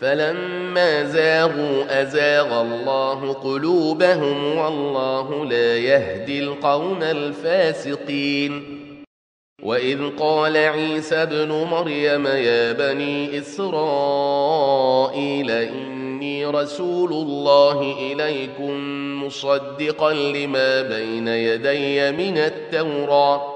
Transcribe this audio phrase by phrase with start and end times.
[0.00, 8.76] فلما زاغوا أزاغ الله قلوبهم والله لا يهدي القوم الفاسقين.
[9.62, 14.70] وإذ قال عيسى ابن مريم يا بني إسرائيل
[15.50, 18.72] إني رسول الله إليكم
[19.24, 23.55] مصدقا لما بين يدي من التوراة.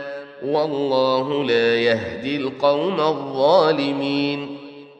[0.45, 4.57] والله لا يهدي القوم الظالمين.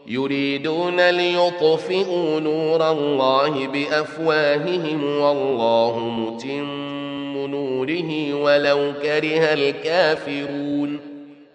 [0.08, 11.00] يريدون ليطفئوا نور الله بأفواههم والله متم نوره ولو كره الكافرون.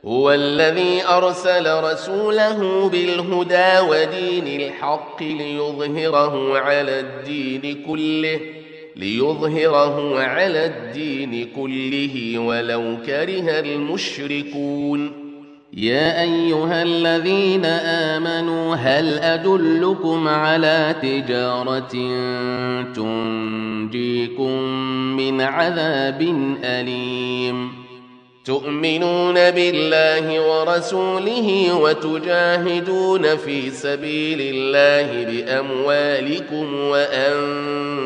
[0.04, 8.40] هو الذي أرسل رسوله بالهدى ودين الحق ليظهره على الدين كله.
[8.96, 15.12] ليظهره على الدين كله ولو كره المشركون.
[15.72, 21.92] يا أيها الذين آمنوا هل أدلكم على تجارة
[22.94, 24.62] تنجيكم
[25.16, 26.22] من عذاب
[26.64, 27.86] أليم؟
[28.44, 38.05] تؤمنون بالله ورسوله وتجاهدون في سبيل الله بأموالكم وأنفسكم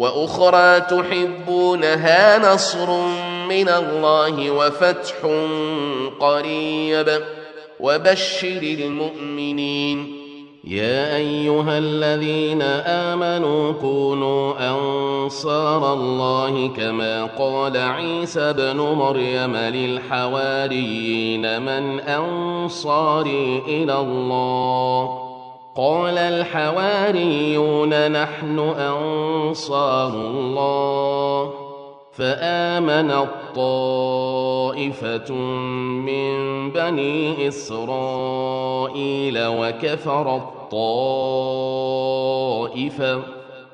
[0.00, 2.90] وأخرى تحبونها نصر
[3.48, 5.14] من الله وفتح
[6.20, 7.20] قريب.
[7.80, 10.20] وبشر المؤمنين.
[10.64, 23.62] يا أيها الذين آمنوا كونوا أنصار الله كما قال عيسى بن مريم للحواريين من أنصاري
[23.66, 25.29] إلى الله
[25.80, 31.52] قال الحواريون نحن أنصار الله
[32.12, 41.60] فامنت طائفه من بني إسرائيل وكفرت طائفه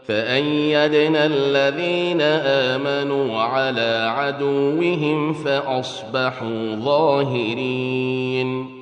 [0.08, 8.75] فأيدنا الذين آمنوا على عدوهم فأصبحوا ظاهرين